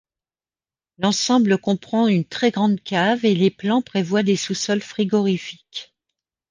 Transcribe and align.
L'ensemble 0.97 1.59
comprend 1.59 2.07
une 2.07 2.25
très 2.25 2.49
grande 2.49 2.81
cave 2.81 3.23
et 3.23 3.35
les 3.35 3.51
plans 3.51 3.83
prévoient 3.83 4.23
des 4.23 4.35
sous-sols 4.35 4.81
frigorifiques. 4.81 5.93